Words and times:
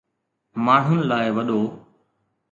ماڻھن 0.63 0.99
لاء 1.09 1.27
وڏو 1.35 1.61